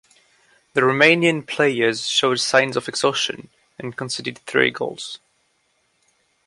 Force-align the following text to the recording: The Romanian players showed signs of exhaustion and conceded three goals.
The 0.73 0.81
Romanian 0.81 1.45
players 1.45 2.07
showed 2.07 2.39
signs 2.39 2.75
of 2.75 2.89
exhaustion 2.89 3.49
and 3.77 3.95
conceded 3.95 4.39
three 4.47 4.71
goals. 4.71 5.19